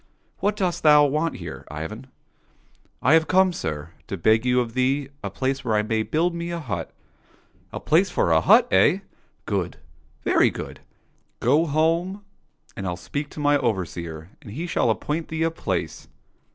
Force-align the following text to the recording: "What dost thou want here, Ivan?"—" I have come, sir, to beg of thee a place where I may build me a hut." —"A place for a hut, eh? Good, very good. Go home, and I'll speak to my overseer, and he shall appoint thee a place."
"What 0.39 0.55
dost 0.55 0.81
thou 0.81 1.05
want 1.05 1.35
here, 1.35 1.63
Ivan?"—" 1.69 2.07
I 3.03 3.13
have 3.13 3.27
come, 3.27 3.53
sir, 3.53 3.91
to 4.07 4.17
beg 4.17 4.47
of 4.47 4.73
thee 4.73 5.09
a 5.23 5.29
place 5.29 5.63
where 5.63 5.75
I 5.75 5.83
may 5.83 6.01
build 6.01 6.33
me 6.33 6.49
a 6.49 6.59
hut." 6.59 6.91
—"A 7.71 7.79
place 7.79 8.09
for 8.09 8.31
a 8.31 8.41
hut, 8.41 8.67
eh? 8.71 9.01
Good, 9.45 9.77
very 10.23 10.49
good. 10.49 10.79
Go 11.39 11.67
home, 11.67 12.25
and 12.75 12.87
I'll 12.87 12.97
speak 12.97 13.29
to 13.29 13.39
my 13.39 13.59
overseer, 13.59 14.31
and 14.41 14.49
he 14.53 14.65
shall 14.65 14.89
appoint 14.89 15.27
thee 15.27 15.43
a 15.43 15.51
place." 15.51 16.07